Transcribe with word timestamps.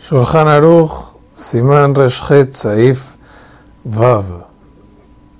Shulchan 0.00 0.46
Aruch, 0.46 1.16
Siman 1.34 1.92
Reshet 1.92 2.52
Saif 2.52 3.16
Vav. 3.82 4.46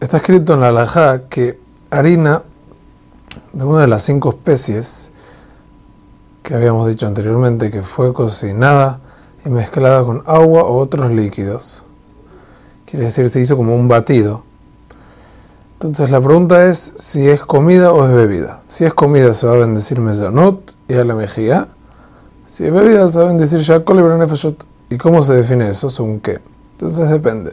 Está 0.00 0.16
escrito 0.16 0.54
en 0.54 0.60
la 0.60 0.68
halajá 0.68 1.28
que 1.28 1.60
harina 1.90 2.42
de 3.52 3.64
una 3.64 3.82
de 3.82 3.86
las 3.86 4.02
cinco 4.02 4.30
especies 4.30 5.12
que 6.42 6.54
habíamos 6.54 6.88
dicho 6.88 7.06
anteriormente 7.06 7.70
que 7.70 7.82
fue 7.82 8.12
cocinada 8.12 8.98
y 9.46 9.48
mezclada 9.48 10.02
con 10.02 10.24
agua 10.26 10.64
o 10.64 10.78
otros 10.78 11.12
líquidos. 11.12 11.84
Quiere 12.84 13.06
decir, 13.06 13.28
se 13.30 13.40
hizo 13.40 13.56
como 13.56 13.76
un 13.76 13.86
batido. 13.86 14.42
Entonces 15.74 16.10
la 16.10 16.20
pregunta 16.20 16.66
es 16.66 16.94
si 16.96 17.28
es 17.28 17.42
comida 17.42 17.92
o 17.92 18.04
es 18.04 18.12
bebida. 18.12 18.62
Si 18.66 18.84
es 18.84 18.92
comida 18.92 19.32
se 19.34 19.46
va 19.46 19.54
a 19.54 19.58
bendecir 19.58 20.00
mezonot 20.00 20.74
y 20.88 20.94
a 20.94 21.04
la 21.04 21.14
mejía. 21.14 21.68
Si 22.48 22.64
es 22.64 22.72
bebida 22.72 23.06
se 23.10 23.18
va 23.18 23.26
a 23.26 23.28
bendecir 23.28 23.60
shakol 23.60 23.98
y. 23.98 24.94
¿Y 24.94 24.96
cómo 24.96 25.20
se 25.20 25.34
define 25.34 25.68
eso? 25.68 25.90
¿Según 25.90 26.18
qué? 26.20 26.40
Entonces 26.72 27.10
depende. 27.10 27.52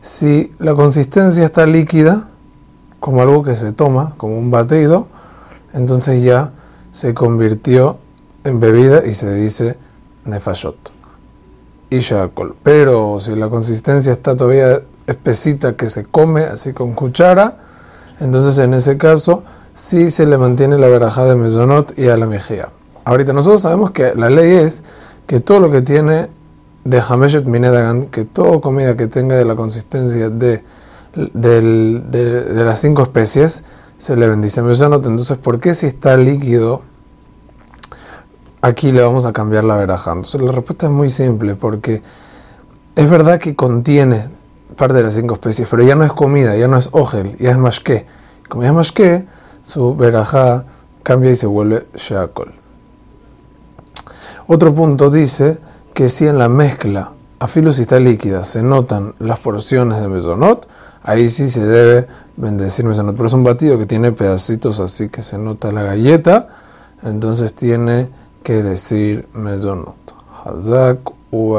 Si 0.00 0.50
la 0.58 0.74
consistencia 0.74 1.44
está 1.44 1.66
líquida, 1.66 2.30
como 2.98 3.22
algo 3.22 3.44
que 3.44 3.54
se 3.54 3.70
toma, 3.70 4.14
como 4.16 4.36
un 4.36 4.50
batido, 4.50 5.06
entonces 5.72 6.20
ya 6.20 6.50
se 6.90 7.14
convirtió 7.14 7.98
en 8.42 8.58
bebida 8.58 9.06
y 9.06 9.14
se 9.14 9.32
dice 9.32 9.76
nefashot 10.24 10.90
y 11.90 12.00
shakol. 12.00 12.56
Pero 12.64 13.20
si 13.20 13.36
la 13.36 13.48
consistencia 13.48 14.12
está 14.12 14.34
todavía 14.34 14.82
espesita 15.06 15.76
que 15.76 15.88
se 15.88 16.06
come 16.06 16.42
así 16.42 16.72
con 16.72 16.92
cuchara, 16.92 17.58
entonces 18.18 18.58
en 18.58 18.74
ese 18.74 18.98
caso 18.98 19.44
sí 19.74 20.10
se 20.10 20.26
le 20.26 20.38
mantiene 20.38 20.76
la 20.76 20.88
verajá 20.88 21.24
de 21.24 21.36
mesonot 21.36 21.96
y 21.96 22.08
a 22.08 22.16
la 22.16 22.26
mejía. 22.26 22.70
Ahorita 23.04 23.32
nosotros 23.32 23.60
sabemos 23.60 23.90
que 23.90 24.14
la 24.14 24.30
ley 24.30 24.52
es 24.52 24.82
que 25.26 25.40
todo 25.40 25.60
lo 25.60 25.70
que 25.70 25.82
tiene 25.82 26.28
de 26.84 27.02
Hameshet 27.06 27.46
Minedagan, 27.46 28.04
que 28.04 28.24
toda 28.24 28.60
comida 28.60 28.96
que 28.96 29.06
tenga 29.06 29.36
de 29.36 29.44
la 29.44 29.56
consistencia 29.56 30.30
de, 30.30 30.62
las 31.14 32.80
cinco 32.80 33.02
especies 33.02 33.64
se 33.98 34.16
le 34.16 34.28
bendice 34.28 34.62
mesonot. 34.62 35.04
Entonces, 35.06 35.38
¿por 35.38 35.60
qué 35.60 35.74
si 35.74 35.86
está 35.86 36.16
líquido? 36.16 36.82
Aquí 38.60 38.92
le 38.92 39.02
vamos 39.02 39.24
a 39.26 39.32
cambiar 39.32 39.64
la 39.64 39.76
verajá. 39.76 40.12
Entonces, 40.12 40.40
la 40.40 40.52
respuesta 40.52 40.86
es 40.86 40.92
muy 40.92 41.10
simple, 41.10 41.54
porque 41.54 42.02
es 42.96 43.10
verdad 43.10 43.38
que 43.38 43.54
contiene 43.54 44.28
parte 44.76 44.94
de 44.94 45.02
las 45.04 45.14
cinco 45.14 45.34
especies, 45.34 45.68
pero 45.70 45.82
ya 45.82 45.94
no 45.94 46.04
es 46.04 46.12
comida, 46.12 46.56
ya 46.56 46.68
no 46.68 46.76
es 46.78 46.88
ogel, 46.92 47.36
ya 47.38 47.50
es 47.50 47.58
mashke. 47.58 48.06
Como 48.48 48.62
ya 48.62 48.70
es 48.70 48.74
mashke, 48.74 49.26
su 49.62 49.94
verajá 49.94 50.64
cambia 51.02 51.30
y 51.30 51.34
se 51.34 51.46
vuelve 51.46 51.86
shakol. 51.94 52.63
Otro 54.46 54.74
punto 54.74 55.10
dice 55.10 55.58
que 55.94 56.08
si 56.08 56.26
en 56.26 56.38
la 56.38 56.48
mezcla, 56.48 57.12
a 57.38 57.46
está 57.46 57.98
líquida, 57.98 58.44
se 58.44 58.62
notan 58.62 59.14
las 59.18 59.38
porciones 59.38 60.00
de 60.00 60.08
mesonot, 60.08 60.68
ahí 61.02 61.28
sí 61.28 61.48
se 61.48 61.64
debe 61.64 62.06
bendecir 62.36 62.84
mesonot. 62.84 63.14
Pero 63.16 63.26
es 63.26 63.32
un 63.32 63.44
batido 63.44 63.78
que 63.78 63.86
tiene 63.86 64.12
pedacitos 64.12 64.80
así 64.80 65.08
que 65.08 65.22
se 65.22 65.38
nota 65.38 65.72
la 65.72 65.82
galleta, 65.82 66.48
entonces 67.02 67.54
tiene 67.54 68.08
que 68.42 68.62
decir 68.62 69.28
mesonot. 69.32 69.96
Hazak 70.44 71.10
u 71.30 71.54